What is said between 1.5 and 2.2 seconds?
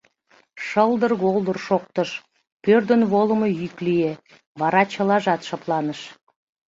шоктыш,